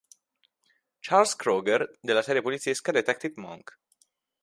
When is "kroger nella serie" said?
1.37-2.41